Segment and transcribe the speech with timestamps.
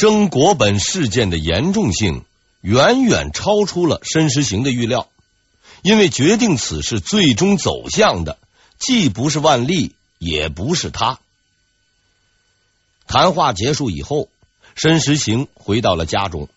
[0.00, 2.24] 征国本事件的严重性
[2.62, 5.10] 远远超出了申时行的预料，
[5.82, 8.38] 因为决定此事最终走向的，
[8.78, 11.18] 既不是万历，也不是他。
[13.06, 14.30] 谈话结束以后，
[14.74, 16.48] 申时行回到了家中，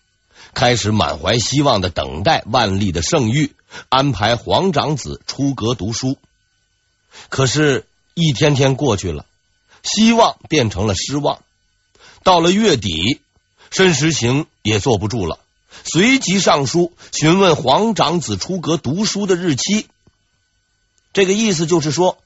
[0.54, 3.52] 开始满怀希望的等待万历的圣谕，
[3.89, 6.18] 安排皇长子出阁读书。
[7.28, 9.25] 可是，一天天过去了，
[9.84, 11.44] 希望变成了失望。
[12.23, 13.20] 到了月底，
[13.74, 15.40] 申时行也坐不住了，
[15.84, 19.88] 随即上书询问皇长子出阁读书的日期。
[21.12, 22.20] 这个意思就是说，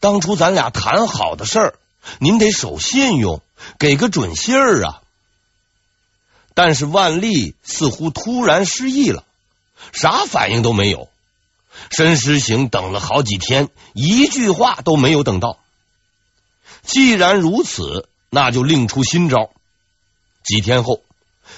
[0.00, 1.74] 当初咱俩谈好的事儿，
[2.18, 3.40] 您得守信用，
[3.78, 5.00] 给个准信儿啊。
[6.52, 9.24] 但是万历似乎突然失忆了，
[9.94, 11.08] 啥反应都没有。
[11.90, 15.58] 申时行等了好几天，一句话都没有等到。
[16.82, 19.50] 既然如此，那就另出新招。
[20.46, 21.02] 几天后，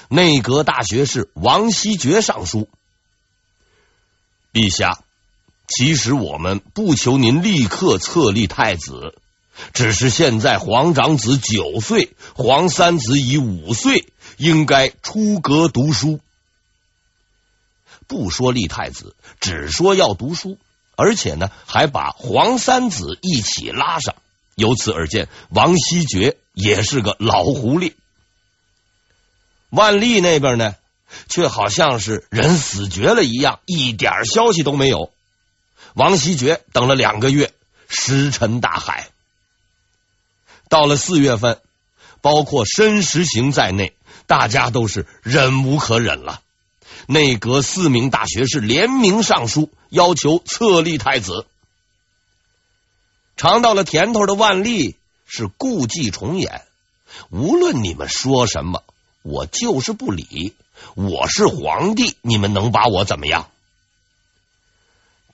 [0.08, 2.68] 内阁大学士王希爵上书
[4.50, 5.04] ：“陛下，
[5.66, 9.14] 其实我们不求您立刻册立太子，
[9.74, 16.20] 只是现在皇长子九岁，皇三子已五岁，应该出阁读书。”
[18.08, 20.56] 不说立太子，只说要读书，
[20.96, 24.14] 而且呢，还把皇三子一起拉上。
[24.54, 27.92] 由此而见，王希爵也是个老狐狸。
[29.70, 30.76] 万历那边呢，
[31.28, 35.12] 却好像是人死绝了一样，一点消息都没有。
[35.94, 37.52] 王希爵等了两个月，
[37.88, 39.08] 石沉大海。
[40.68, 41.60] 到了四月份，
[42.20, 43.94] 包括申时行在内，
[44.26, 46.42] 大家都是忍无可忍了。
[47.06, 51.46] 内阁四名大学士联名上书，要求册立太子。
[53.36, 54.96] 尝到了甜头的万历
[55.26, 56.66] 是故伎重演，
[57.30, 58.82] 无论你们说什么，
[59.22, 60.54] 我就是不理。
[60.94, 63.48] 我是皇帝，你们能把我怎么样？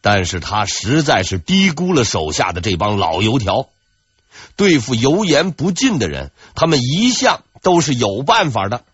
[0.01, 3.69] 但是他实在是低估了手下的这帮老油条，
[4.57, 8.85] 对付油盐不进的人，他们一向都是有办法的。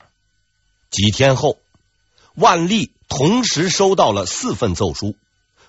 [0.90, 1.58] 几天后。
[2.36, 5.16] 万历同时收到了四份奏书，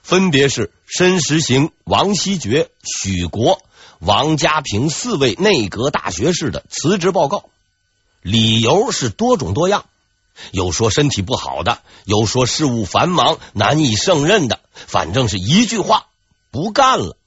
[0.03, 3.61] 分别是申时行、王希爵、许国、
[3.97, 7.49] 王家平四位内阁大学士的辞职报告，
[8.21, 9.85] 理由是多种多样，
[10.51, 16.07] 有说身体不好的，有说事务繁忙难以胜任的，反正是一句话，
[16.51, 17.17] 不干了。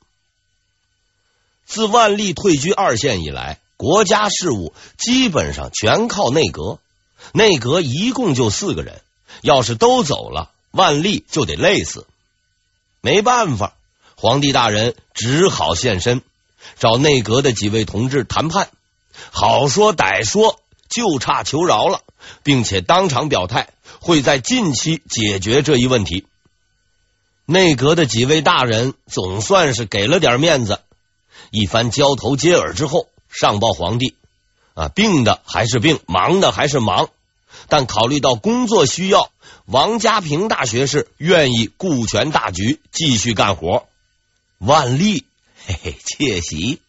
[1.66, 6.78] 自万历退居二线以来，国家事务基本上全靠内阁，
[7.32, 9.03] 内阁一共就四个人。
[9.41, 12.06] 要是都走了，万历就得累死。
[13.00, 13.75] 没办法，
[14.15, 16.22] 皇帝大人只好现身，
[16.78, 18.71] 找内阁的几位同志谈判。
[19.31, 22.03] 好说歹说，就差求饶了，
[22.43, 26.27] 并且当场表态会在近期解决这一问题。
[27.47, 30.81] 内阁的几位大人总算是给了点面子，
[31.50, 34.15] 一番交头接耳之后，上报皇帝
[34.75, 37.11] 啊，病的还是病，忙的还是忙。
[37.69, 39.31] 但考虑到工作需要，
[39.67, 43.87] 王家平大学士愿意顾全大局，继续干活。
[44.59, 45.25] 万历
[45.67, 46.81] 嘿嘿窃喜，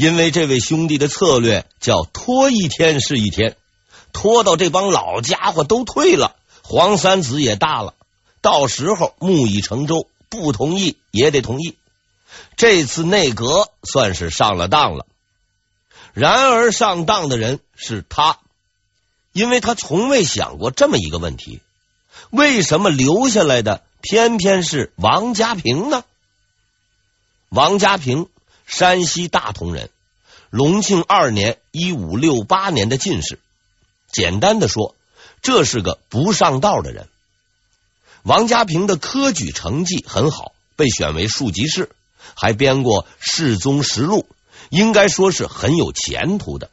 [0.00, 3.54] 因为这位兄弟的策略叫拖一天是一天，
[4.14, 7.92] 拖到这帮老家伙都退了，皇三子也大了，
[8.40, 11.76] 到时候木已成舟，不同意也得同意。
[12.56, 15.04] 这次内阁算是上了当了。
[16.14, 18.38] 然而上当的人是他。
[19.32, 21.60] 因为他从未想过这么一个问题：
[22.30, 26.04] 为什么留下来的偏偏是王家平呢？
[27.50, 28.28] 王家平，
[28.70, 29.90] 山西大同人，
[30.48, 33.40] 隆庆二年（一五六八年）的进士。
[34.12, 34.94] 简单的说，
[35.42, 37.08] 这是个不上道的人。
[38.22, 41.90] 王家平的科举成绩很好，被选为庶吉士，
[42.36, 44.20] 还编过《世宗实录》，
[44.68, 46.70] 应该说是很有前途的。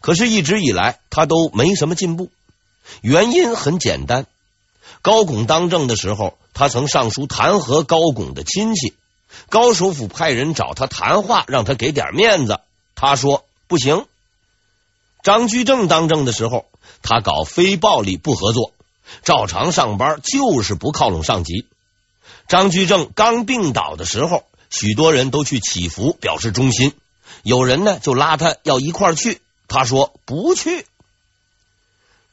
[0.00, 2.30] 可是，一直以来他都没什么进步。
[3.00, 4.26] 原因很简单：
[5.02, 8.94] 高拱当政的时候，他曾上书弹劾高拱的亲戚。
[9.48, 12.60] 高首辅派人找他谈话，让他给点面子。
[12.94, 14.06] 他说不行。
[15.22, 16.66] 张居正当政的时候，
[17.02, 18.72] 他搞非暴力不合作，
[19.22, 21.66] 照常上班，就是不靠拢上级。
[22.48, 26.94] 张居正刚病倒的时候，许多人都去祈福，表示忠心。
[27.42, 29.40] 有人呢就拉他要一块去。
[29.68, 30.86] 他说不去。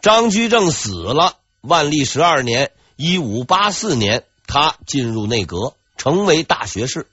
[0.02, 7.08] 张居正死了，万历十二年（一五八四年），他进入内阁，成为大学士。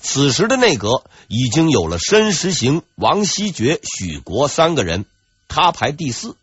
[0.00, 5.04] 此时的内阁已经有了申时行、王希爵、许国三个人，
[5.48, 6.36] 他他排第四。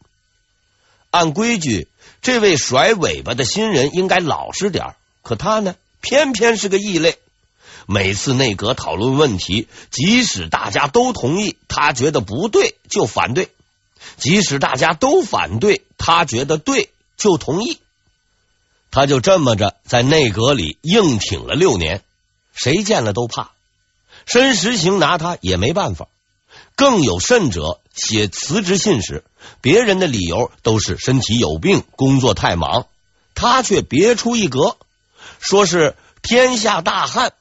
[1.10, 1.88] 按规矩，
[2.22, 7.18] 这位甩尾巴的新人应该老实点，可他呢，偏偏是个异类。
[7.88, 13.46] 每次内阁讨论问题，即使大家都同意，他觉得不对就反对；
[14.18, 17.80] 即使大家都反对，他觉得对就同意。
[18.92, 22.04] 他就这么着在内阁里硬挺了六年，
[22.54, 23.52] 谁见了都怕。
[24.26, 26.08] 申时行拿他也没办法。
[26.76, 29.24] 更有甚者，写辞职信时，
[29.62, 32.88] 别人的理由都是身体有病、工作太忙，
[33.34, 34.78] 他却别出一格，
[35.40, 37.34] 说是天下大旱。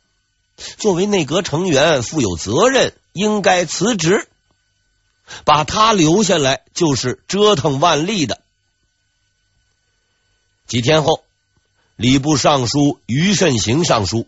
[0.78, 4.28] 作为内阁成员，负有责任，应该辞职。
[5.44, 8.40] 把他留下来，就是折腾万历的。
[10.68, 11.23] 几天后，
[11.96, 14.26] 礼部尚书于慎行上书，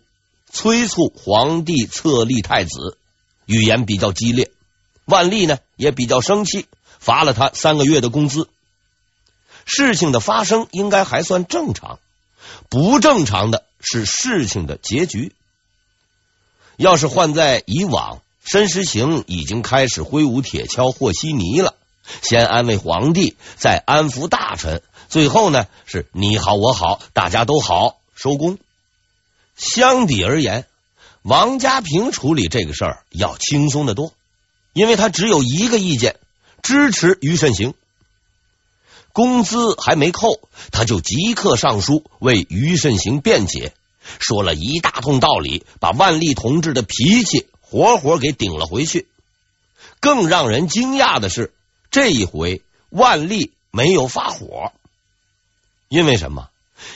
[0.49, 2.97] 催促皇帝册立太子，
[3.45, 4.51] 语言比较激烈。
[5.03, 6.65] 万历呢也比较生气，
[6.99, 8.47] 罚了他三个月的工资。
[9.65, 11.99] 事情的发生应该还算正常，
[12.69, 15.33] 不正常的是事情的结局。
[16.77, 21.75] 要是换在以往，申时行已经开始挥舞铁锹和稀泥了，
[22.21, 28.57] 先安慰皇帝，再安抚大臣，最后呢是你好我好，大家都好，收工。
[29.55, 30.65] 相比而言，
[31.21, 34.13] 王家平处理这个事儿要轻松得多，
[34.73, 36.17] 因为他只有一个意见，
[36.61, 37.73] 支持于慎行。
[39.13, 40.39] 工资还没扣，
[40.71, 43.73] 他就即刻上书为于慎行辩解。
[44.19, 49.07] 说了一大通道理，把万历同志的脾气活活给顶了回去。
[49.99, 51.51] 更让人惊讶的是，
[51.89, 54.71] 这一回万历没有发火，
[55.89, 56.49] 因为什么？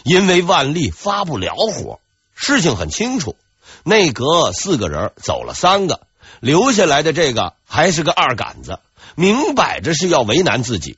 [0.03, 1.99] 因为万历发不了火。
[2.33, 3.35] 事情很清楚，
[3.83, 6.01] 内阁四个人走了三个，
[6.39, 8.79] 留下来的这个还是个二杆子，
[9.15, 10.97] 明摆着是要为难自己。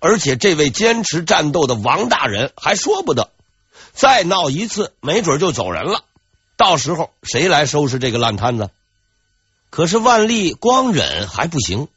[0.00, 3.30] 而且这位坚持战斗的王大人还说不得。
[3.92, 6.02] 再闹一次，没准就走人了。
[6.56, 8.70] 到时候谁来收拾这个烂摊子？
[9.70, 11.88] 可是万历光忍还不行，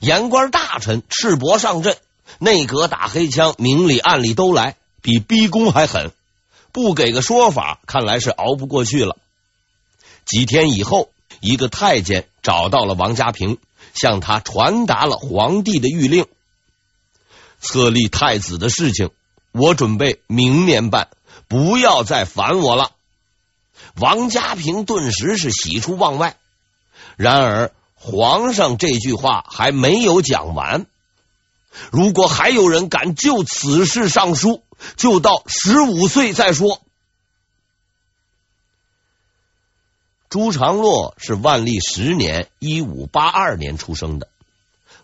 [0.00, 1.96] 言官大臣赤膊上阵，
[2.38, 6.12] 内阁打黑枪，明里暗里都来，比逼宫还狠。
[6.72, 9.16] 不给个说法，看来是熬不过去了。
[10.24, 11.10] 几天以后，
[11.40, 13.58] 一个太监找到了王家平，
[13.94, 16.26] 向他传达了皇帝的谕令：
[17.60, 19.10] 册立太子的事情，
[19.52, 21.08] 我准备明年办。
[21.48, 22.92] 不要再烦我了。
[23.96, 26.36] 王家平顿时是喜出望外。
[27.16, 30.86] 然而，皇上这句话还没有讲完。
[31.90, 34.62] 如果还有人敢就此事上书，
[34.96, 36.82] 就到十五岁再说。
[40.28, 44.28] 朱常洛是万历十年（一五八二年）出生的。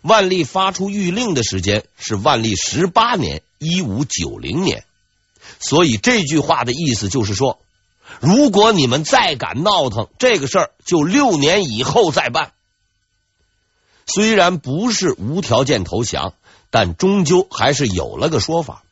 [0.01, 4.85] 万历发出谕令的时间是万历十八年（一五九零年）。
[5.59, 7.59] 所以这句话的意思就是说，
[8.19, 12.53] 如果你们再敢闹腾，这个事儿就六年以后再办。
[14.07, 16.33] 虽然不是无条件投降，
[16.71, 18.83] 但终究还是有了个说法。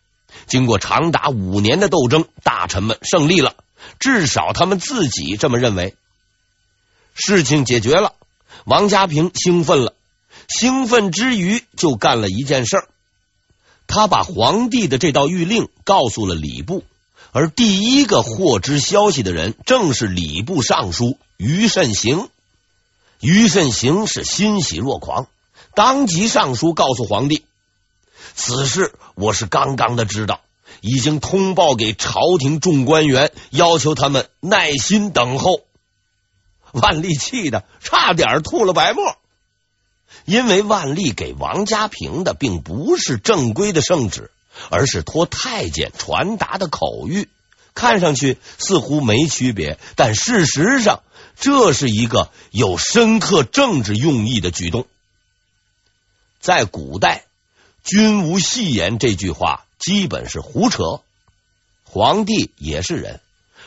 [0.46, 3.56] 经过长达五年的斗争，大臣们胜利了，
[4.00, 5.96] 至少他们自己这么认为。
[7.14, 8.14] 事情解决了，
[8.66, 9.94] 王家平兴奋了，
[10.48, 12.88] 兴奋之余就干了一件事儿。
[13.88, 16.84] 他把皇帝的这道谕令告诉了礼部，
[17.32, 22.30] 而第一个获知消息的人正是礼部尚书于慎行。
[23.20, 25.28] 于慎行是欣喜若狂，
[25.74, 27.46] 当即上书告诉皇帝
[28.36, 30.42] ：“此事我是刚刚的知道，
[30.82, 35.62] 已经通报给朝廷众官员，要求他们耐心等候。”
[36.74, 39.18] 万历气的差点吐了白沫。
[40.26, 44.32] 因为万历给王家平的并不是正规的圣旨，
[44.70, 47.28] 而是托太监传达的口谕，
[47.74, 51.02] 看上去似乎没区别，但事实上
[51.40, 54.86] 这是一个有深刻政治用意的举动。
[56.40, 57.26] 在古代
[57.88, 61.00] ，“君无戏言”这句话基本是胡扯，
[61.86, 63.22] 皇帝也是人，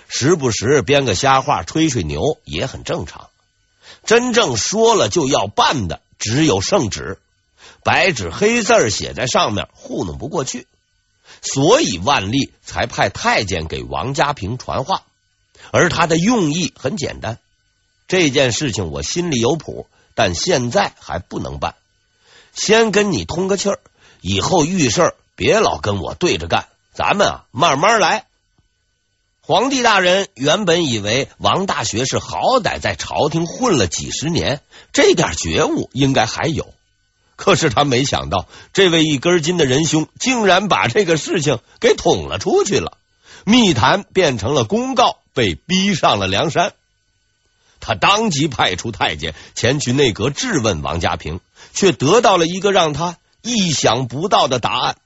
[0.09, 3.31] 时不时编个瞎话吹吹牛也很正常。
[4.05, 6.03] 真正说了就要办的。
[6.19, 7.19] 只有圣旨，
[7.83, 10.67] 白纸黑字写在上面，糊弄不过去，
[11.41, 15.03] 所以万历才派太监给王家平传话，
[15.71, 17.39] 而他的用意很简单：
[18.07, 21.75] 这件事情我心里有谱，但现在还不能办，
[22.53, 23.81] 先跟你通个气儿，
[24.21, 28.27] 以后遇事别老跟我对着干，咱们啊慢慢来。
[29.43, 34.61] 皇帝大人原本以为王大学士好歹在朝廷混了几十年，
[34.93, 36.73] 这点觉悟应该还有。
[37.35, 42.99] 可是他没想到，这位一根筋的仁兄竟然把这个事情给捅了出去了，
[43.45, 46.75] 密谈变成了公告，被逼上了梁山。
[47.81, 51.41] 他当即派出太监前去内阁质问王家平，
[51.73, 54.97] 却得到了一个让他意想不到的答案。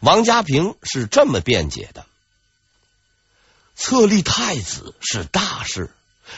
[0.00, 2.06] 王家平是这么辩解的：
[3.74, 5.90] 册立太子是大事。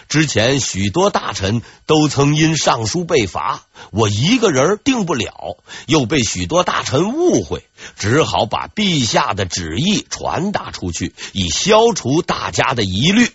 [0.09, 7.65] 之前许多大臣都曾因上书被罚，我一个人定不了，又被许多大臣误会，
[7.97, 13.31] 只好把陛下的旨意传达出去，以消除大家的疑虑。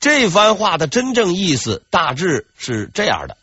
[0.00, 3.36] 这番话的真正意思大致是这样的：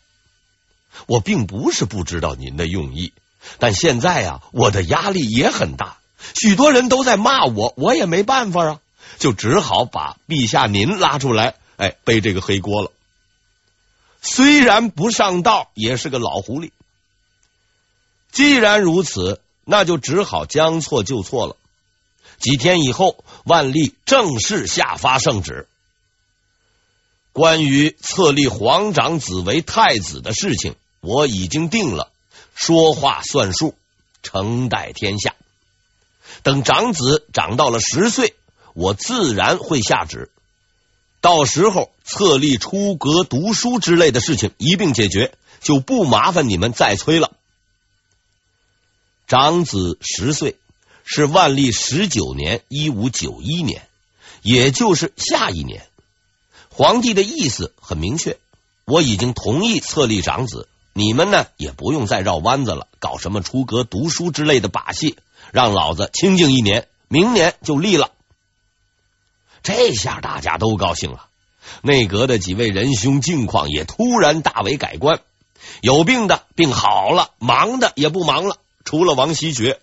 [1.06, 3.12] 我并不是不知道您的用意，
[3.58, 5.98] 但现在啊，我的压力也很大，
[6.34, 8.80] 许多人都在骂我，我也没办法啊。
[9.18, 12.90] 就只好把陛下您拉出来，哎，背这个黑锅了。
[14.20, 16.70] 虽然不上道，也是个老狐狸。
[18.32, 21.56] 既然如此，那就只好将错就错了。
[22.38, 25.68] 几天以后，万历正式下发圣旨，
[27.32, 32.10] 关于册立皇长子为太子的事情，我已经定了，
[32.54, 33.74] 说话算数，
[34.22, 35.34] 承待天下。
[36.42, 38.34] 等长子长到了十岁。
[38.74, 40.30] 我自然会下旨，
[41.20, 47.32] 到时候册立出阁读书之类的事情一并解决，就不麻烦你们再催了。
[49.26, 50.56] 长子十岁
[51.04, 53.86] 是万历十九年（一五九一年），
[54.40, 55.86] 也就是下一年。
[56.70, 58.38] 皇帝的意思很明确，
[58.86, 65.16] 我已经同意册立长子，你们呢也不用再绕弯子了，搞什么出阁读书之类的把戏，
[65.50, 68.10] 让老子清静一年，明年就立了。
[69.62, 71.28] 这下大家都高兴了，
[71.82, 75.20] 内阁的几位仁兄境况也突然大为改观，
[75.80, 78.58] 有病的病好了，忙的也不忙了。
[78.84, 79.80] 除了王希爵，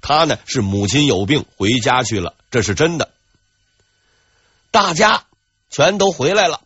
[0.00, 3.10] 他呢是母亲有病回家去了，这是真的。
[4.70, 5.24] 大家
[5.68, 6.60] 全都回来了，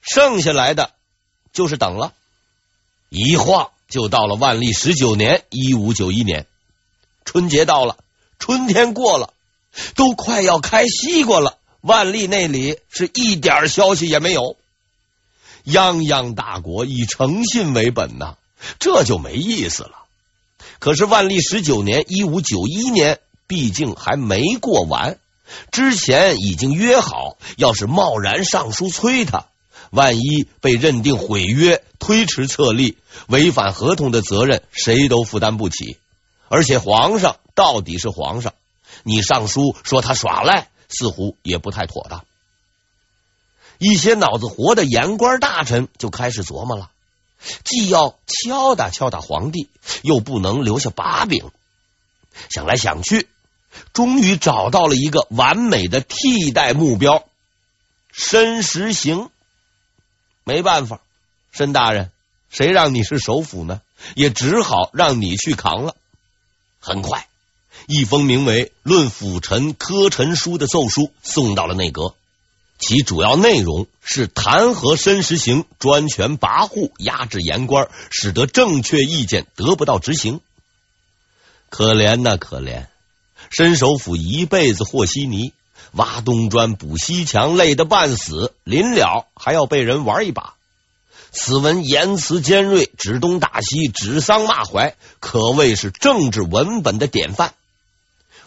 [0.00, 0.92] 剩下来的
[1.52, 2.14] 就是等了。
[3.08, 6.46] 一晃就到了万历十九年（一五九一年），
[7.24, 7.96] 春节到了，
[8.38, 9.32] 春天过了。
[9.94, 14.56] 都快要开西瓜了，万历那里是一点消息也没有。
[15.66, 18.36] 泱泱大国以诚信为本呐，
[18.80, 19.92] 这就没意思了。
[20.78, 25.18] 可是万历十九年（一五九一年）毕竟还没过完，
[25.70, 29.46] 之前已经约好，要是贸然上书催他，
[29.90, 35.98] 万一被认定毁约、推迟册立、违反合同的责任，谁都负担不起。
[36.48, 38.54] 而且皇上到底是皇上。
[39.02, 42.24] 你上书说他耍赖，似乎也不太妥当。
[43.78, 46.90] 一些脑子活的言官大臣就开始琢磨了，
[47.64, 49.68] 既要敲打敲打皇帝，
[50.02, 51.50] 又不能留下把柄。
[52.50, 53.28] 想来想去，
[53.92, 57.24] 终于找到了一个完美的替代目标——
[58.10, 59.30] 申时行。
[60.48, 61.02] 没办法，
[61.52, 62.10] 申大人，
[62.48, 63.82] 谁让你是首辅呢？
[64.14, 65.94] 也只好让你去扛了。
[66.80, 67.28] 很快。
[67.86, 72.14] 一封名为《论辅臣科陈书》的奏书送到了内阁，
[72.78, 80.40] 其主要内容是弹劾申时行专权跋扈、压制言官，使得正确意见得不到执行。
[81.68, 82.86] 可怜呐，可怜！
[83.50, 85.52] 申首辅一辈子和稀泥，
[85.92, 90.54] 挖东砖补西墙，累得半死，临了还要被人玩一把。
[91.30, 97.54] 此文言辞尖锐，指东打西，指桑骂槐，可谓是政治文本的典范。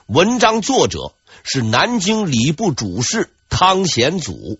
[0.08, 4.60] 文章作者是南京礼部主事汤显祖。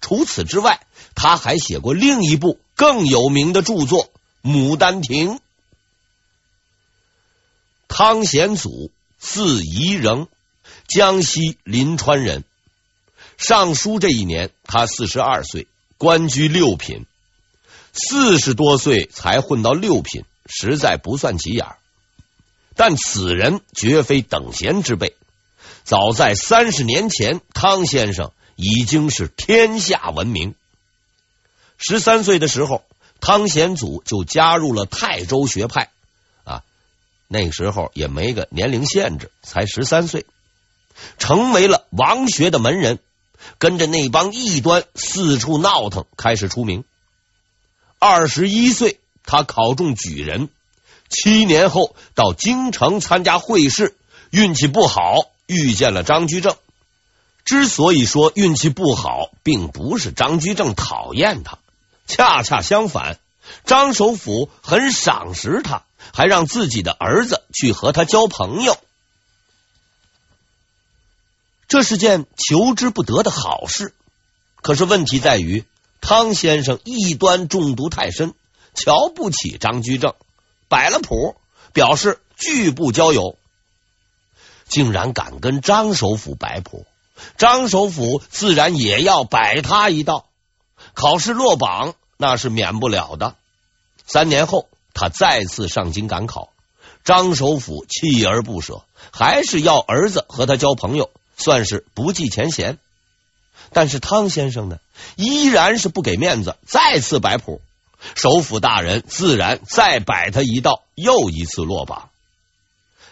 [0.00, 0.80] 除此之外，
[1.14, 4.10] 他还写过另一部更有名的著作
[4.48, 5.36] 《牡丹亭》。
[7.88, 10.26] 汤显祖字宜仍，
[10.94, 12.44] 江西临川人。
[13.38, 17.06] 上书这一年，他四十二岁，官居六品。
[17.92, 21.66] 四十多岁才混到六品，实在不算急眼。
[22.74, 25.14] 但此人绝非等闲之辈。
[25.84, 30.54] 早在三十年前，汤先生已经是天下闻名。
[31.76, 32.84] 十三岁的时候，
[33.20, 35.90] 汤显祖就加入了泰州学派
[36.44, 36.62] 啊。
[37.28, 40.24] 那个时候也没个年龄限制，才十三岁，
[41.18, 42.98] 成为了王学的门人，
[43.58, 46.84] 跟着那帮异端四处闹腾，开始出名。
[47.98, 50.48] 二十一岁，他考中举人。
[51.08, 53.96] 七年后到京城参加会试，
[54.30, 56.56] 运气不好，遇见了张居正。
[57.44, 61.58] 之所以说运气不好，并不是张居正讨厌他，
[62.06, 63.18] 恰恰相反，
[63.66, 65.82] 张首府很赏识他，
[66.14, 68.78] 还让自己的儿子去和他交朋友。
[71.72, 73.94] 这是件求之不得的好事。
[74.60, 75.64] 可是问题在于，
[76.02, 78.34] 汤先生异端中毒太深，
[78.74, 80.12] 瞧不起张居正，
[80.68, 81.34] 摆了谱，
[81.72, 83.38] 表示拒不交友。
[84.68, 86.84] 竟然敢跟张首府摆谱，
[87.38, 90.26] 张首府自然也要摆他一道。
[90.92, 93.34] 考试落榜那是免不了的。
[94.04, 96.50] 三年后，他再次上京赶考，
[97.02, 101.10] 张首府锲而不舍，还是要儿子和他交朋友，
[101.42, 102.78] 算是不计前嫌。
[103.74, 104.78] 但是汤先生呢，
[105.16, 107.60] 依然是不给面子，再次摆谱。
[108.14, 112.08] 首府大人自然再摆他一道，又一次落榜。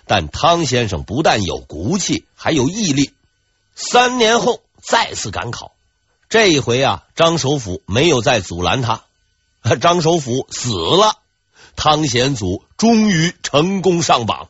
[0.06, 3.12] 但汤先生不但有骨气，还有毅力。
[3.76, 5.72] 三年后再次赶考，
[6.28, 9.04] 这一回啊，张首府没有再阻拦他。
[9.80, 11.18] 张首府死了，
[11.76, 14.48] 汤显祖终于成功上榜。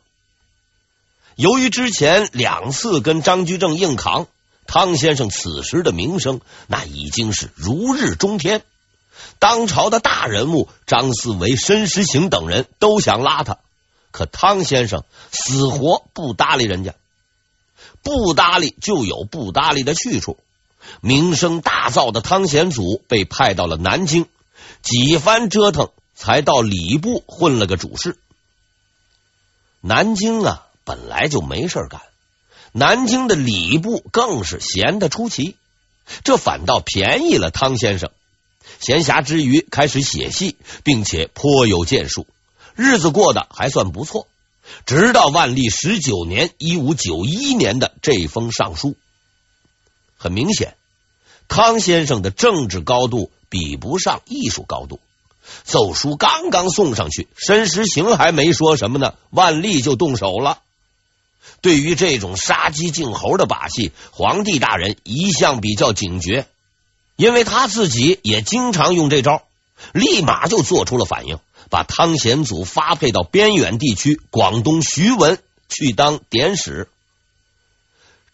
[1.41, 4.27] 由于之前两次跟张居正硬扛。
[4.67, 8.61] 汤先生此时的名声，那已经是如日中天。
[9.39, 13.57] 当朝的大人物张思维、申时行等人都想拉他，
[14.11, 16.93] 可汤先生死活不搭理人家。
[18.03, 20.37] 不搭理就有不搭理的去处。
[21.01, 24.27] 名声大噪的汤显祖被派到了南京，
[24.83, 28.19] 几番折腾才到礼部混了个主事。
[29.81, 32.01] 南京啊，本来就没事干。
[32.71, 35.55] 南京的礼部更是闲得出奇，
[36.23, 38.11] 这反倒便宜了汤先生。
[38.79, 42.27] 闲暇之余开始写戏，并且颇有建树，
[42.75, 44.27] 日子过得还算不错。
[44.85, 48.95] 直到万历十九年（一五九一年）的这封上书，
[50.15, 50.75] 很明显，
[51.47, 54.99] 汤先生的政治高度比不上艺术高度。
[55.63, 60.61] 奏书刚刚送上去，申时行还没说什么呢，万历就动手了。
[61.61, 66.47] 对于这种杀鸡儆猴的把戏，皇帝大人一向比较警觉，
[67.15, 69.43] 因为他自己也经常用这招，
[69.93, 76.89] 立马就做出了反应，把汤显祖发配到边远地区广东徐闻去当典史。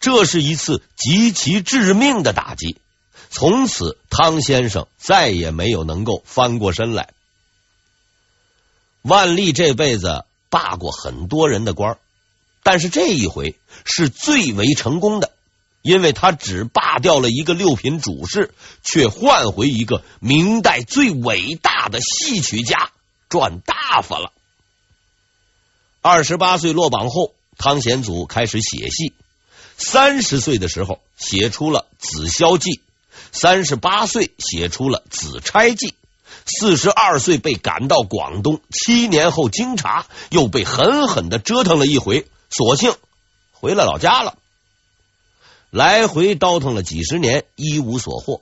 [0.00, 2.78] 这是一次极其致命的打击，
[3.30, 7.10] 从此汤先生再也没有能够翻过身来。
[9.02, 11.98] 万历这辈子罢过很多人的官。
[12.70, 13.54] 但是这一回
[13.86, 15.32] 是最为成功的，
[15.80, 18.52] 因为他只罢掉了一个六品主事，
[18.84, 22.90] 却换回一个明代最伟大的戏曲家，
[23.30, 24.32] 赚大发了。
[26.02, 29.14] 二十八岁落榜后，汤显祖开始写戏。
[29.78, 32.70] 三十岁的时候写出了《紫霄记》，
[33.32, 35.86] 三十八岁写出了《紫钗记》，
[36.44, 42.26] 四十二岁被赶到广东，七年后经查，又被狠狠的折腾了一回。
[42.50, 42.94] 索性
[43.52, 44.38] 回了老家了，
[45.70, 48.40] 来回倒腾了几十年，一无所获。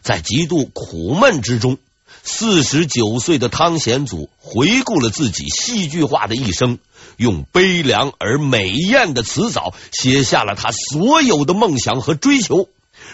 [0.00, 1.78] 在极度苦闷之中，
[2.22, 6.78] 四十九岁的汤显祖回顾了自己戏剧化的一生，
[7.16, 12.68] 用悲凉而美艳的词藻写下了他所有的梦想和追求，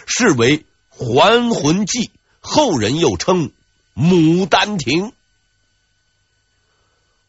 [0.07, 0.59] 是为
[0.91, 1.99] 《还魂记》，
[2.41, 3.49] 后人又称
[3.97, 5.07] 《牡丹亭》。《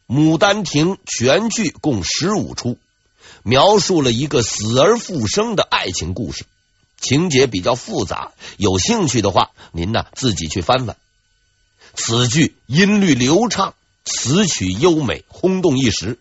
[0.08, 2.78] 牡丹亭》全剧共十五出。
[3.50, 6.46] 描述了一个死而复生的爱情故事，
[7.02, 8.32] 情节比较复杂。
[8.58, 10.96] 有兴趣的话，您呢自己去翻翻。
[11.96, 13.74] 此剧音律流畅，
[14.06, 16.20] 词曲优美，轰动一时。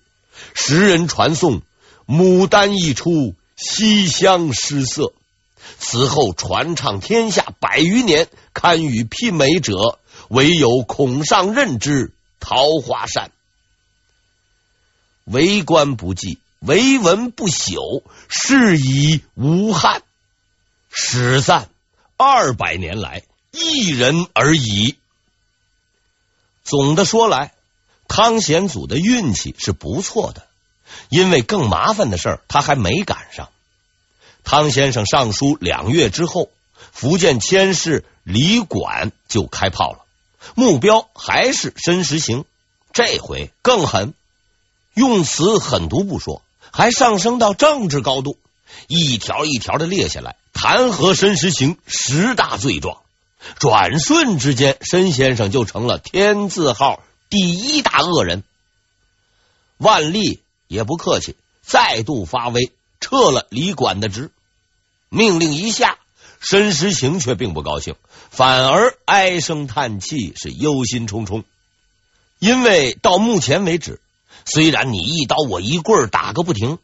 [0.54, 1.60] 时人传颂
[2.08, 5.12] ：“牡丹一出，西厢失色。”
[5.78, 9.98] 此后传唱天下百余年，堪与媲美者，
[10.30, 12.06] 唯有孔尚任之
[12.40, 13.26] 《桃花扇》。
[15.24, 16.38] 为官不济。
[16.60, 20.02] 为文不朽，是以无憾。
[20.90, 21.68] 史赞
[22.16, 24.96] 二百年来一人而已。
[26.64, 27.52] 总的说来，
[28.08, 30.46] 汤显祖的运气是不错的，
[31.08, 33.48] 因为更麻烦的事儿他还没赶上。
[34.44, 36.50] 汤先生上书两月之后，
[36.92, 40.04] 福建佥事李管就开炮了，
[40.54, 42.44] 目标还是申时行。
[42.92, 44.14] 这回更狠，
[44.94, 46.42] 用词狠毒不说。
[46.72, 48.38] 还上升到政治高度，
[48.86, 52.98] 一条一条的列下来，弹劾申时行十大罪状。
[53.58, 58.42] 转瞬之间，申先生就成了天字号第一大恶人。
[59.76, 64.30] 万历也不客气，再度发威，撤了李管的职。
[65.08, 65.98] 命令一下，
[66.40, 67.94] 申时行却并不高兴，
[68.28, 71.44] 反而唉声叹气，是忧心忡忡。
[72.40, 74.00] 因为到目前为止，
[74.50, 76.78] 虽然你一刀我一棍打个不停，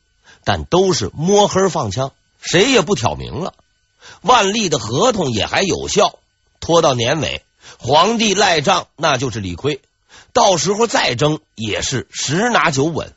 [0.44, 3.54] 但都是摸黑放枪，谁也不挑明了。
[4.20, 6.18] 万历的合同也还有效，
[6.60, 7.42] 拖到年尾，
[7.78, 9.80] 皇帝赖账那就是理亏，
[10.34, 13.14] 到时候再争也是十拿九稳。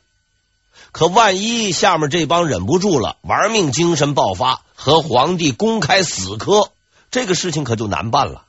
[0.90, 6.70] 可万一下面这帮忍不住了，玩命精神爆发，和皇帝公开死磕，
[7.10, 8.46] 这个事情可就难办了。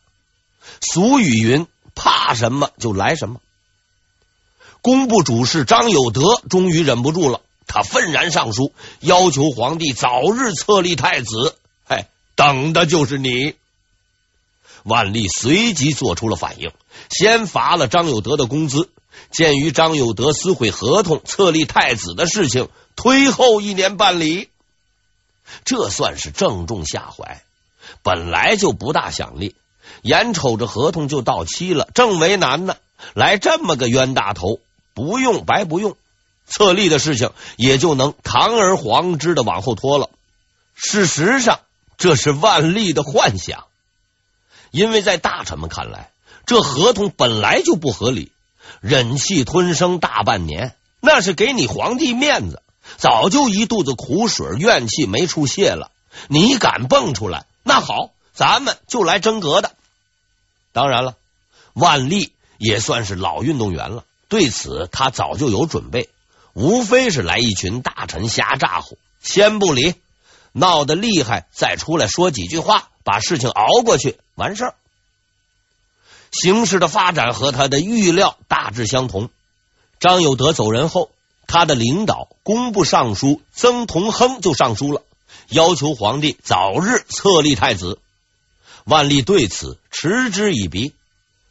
[0.80, 3.42] 俗语云：“怕什么就来什么。”
[4.82, 11.56] 工部主事张有德终于忍不住了，他愤然上书，要求皇帝早日册立太子。
[11.86, 13.56] 嘿，等的就是你！
[14.84, 16.72] 万历随即做出了反应，
[17.10, 18.90] 先罚了张有德的工资。
[19.32, 24.50] 鉴于张有德撕毁合同、册立太子的事情，推后一年办理，
[25.66, 27.44] 这算是正中下怀。
[28.02, 29.56] 本来就不大想立，
[30.02, 32.78] 眼瞅着合同就到期了，正为难呢，
[33.14, 34.60] 来这么个冤大头，
[35.00, 35.96] 不用白不用，
[36.46, 40.10] 册立的事情也就能堂而皇之的往后拖了。
[40.76, 41.62] 事实上，
[41.98, 43.68] 这是万历的幻想，
[44.72, 46.12] 因为在大臣们看来，
[46.46, 48.34] 这合同本来就不合理。
[48.82, 52.62] 忍气吞声大半年，那是给你皇帝面子，
[52.98, 55.92] 早就一肚子苦水怨气没处泄了。
[56.28, 59.72] 你敢蹦出来，那好，咱们就来争格的。
[60.74, 61.16] 当然了，
[61.74, 66.10] 万历也算是老运动员了，对此他早就有准备，
[66.54, 69.96] 无非是来一群大臣瞎咋呼，先不理，
[70.54, 74.76] 闹得厉害再出来说几句话，把事情熬过去，完事儿。
[76.32, 79.32] 形势的发展和他的预料大致相同。
[80.00, 81.10] 张有德走人后，
[81.48, 85.02] 他的领导工部尚书曾同亨就上书了，
[85.50, 87.98] 要求皇帝早日册立太子。
[88.86, 90.94] 万历对此嗤之以鼻，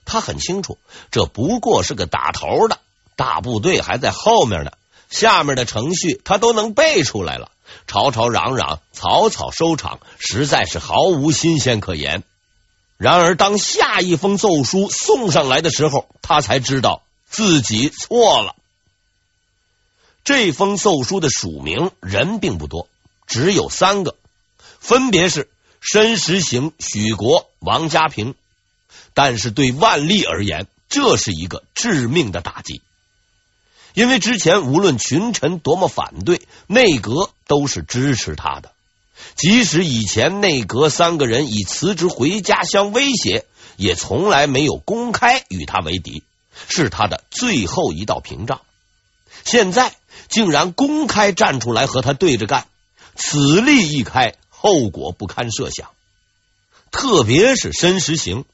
[0.09, 0.79] 他很清楚，
[1.11, 2.79] 这不过是个打头的，
[3.15, 4.73] 大部队还在后面呢，
[5.11, 7.51] 下面的程序他都能背出来了，
[7.87, 12.25] 吵吵嚷嚷，草草收场，实在是毫无新鲜可言。
[12.97, 18.57] 然而，当下一封奏书送上来的时候，他才知道自己错了。
[20.25, 22.89] 这封奏书的署名人并不多，
[23.27, 24.17] 只有三个，
[24.81, 25.49] 分别是
[25.81, 28.35] 申时行、许国、王家平。
[29.19, 32.83] 但是对万历而言，这是一个致命的打击，
[33.93, 38.71] 因为之前无论群臣多么反对，内阁都是支持他的。
[39.35, 43.45] 即使以前内阁三个人以辞职回家相威胁，
[43.77, 46.23] 也从来没有公开与他为敌，
[46.69, 48.61] 是他的最后一道屏障。
[49.45, 49.97] 现在
[50.29, 52.69] 竟然公开站出来和他对着干，
[53.17, 55.91] 此例一开，后果不堪设想。
[56.93, 58.45] 特别是申时行，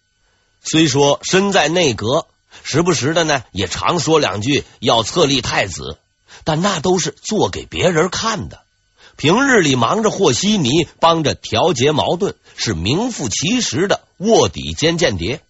[0.64, 2.27] 虽说身在内阁，
[2.62, 5.98] 时不时的呢也常说两句要册立太子，
[6.42, 8.62] 但那都是做给别人看的。
[9.16, 15.40] 平日里忙着和稀泥，帮着调节矛盾，是名副其实的卧底兼间谍。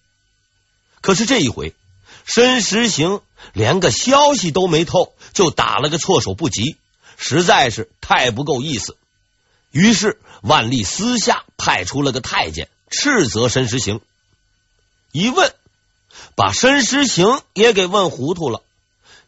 [1.00, 1.74] 可是这一回，
[2.26, 3.20] 申时行
[3.52, 6.76] 连个消息都没透，就打了个措手不及，
[7.16, 8.96] 实在是太不够意思。
[9.70, 14.00] 于是万历私下派出了个太监斥责申时行。
[15.14, 15.54] 一问，
[16.34, 18.64] 把申时行也给问糊涂了，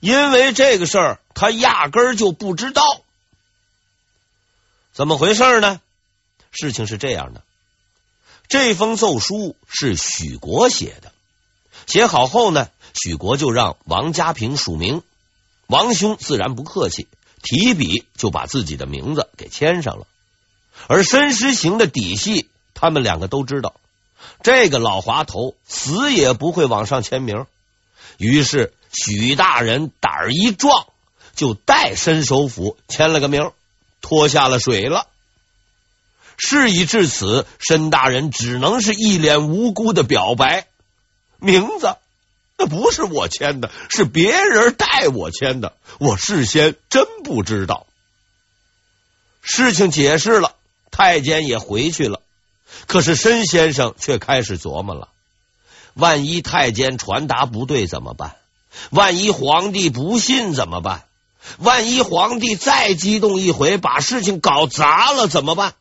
[0.01, 2.83] 因为这个事儿他压根儿就不知道。
[4.93, 5.81] 怎么回事呢？
[6.51, 7.45] 事情是这样的，
[8.49, 11.13] 这封奏书是许国写的，
[11.87, 15.05] 写好后呢，许国就让王家平署名，
[15.69, 17.07] 王兄自然不客气，
[17.45, 20.09] 提笔就把自己的名字给签上了。
[20.89, 23.79] 而申时行的底细，他们两个都知道，
[24.43, 27.47] 这个老滑头死也不会往上签名。
[28.19, 30.87] 于是许大人胆儿一壮，
[31.35, 33.53] 就代申首府签了个名。
[34.03, 35.09] 拖下了水了。
[36.37, 40.69] 事已至此，申大人只能是一脸无辜的表白：
[41.39, 41.97] 名字
[42.57, 47.87] 那不是我签的，是别人代我签的，我事先真不知道。
[49.43, 50.55] 事情解释了，
[50.93, 52.21] 太监也回去了。
[52.87, 55.09] 可是申先生却开始琢磨了：
[55.95, 58.37] 万一太监传达不对怎么办？
[58.91, 61.05] 万一皇帝不信怎么办？
[61.59, 65.75] 万一皇帝再激动一回，把事情搞砸了怎么办？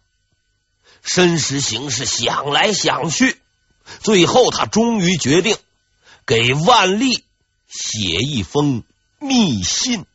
[1.04, 3.40] 申时行是想来想去，
[4.00, 5.58] 最后他终于决定
[6.26, 7.24] 给万历
[7.68, 8.84] 写一封
[9.20, 10.06] 密信。